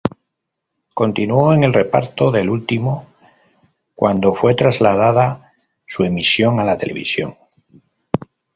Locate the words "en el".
1.53-1.73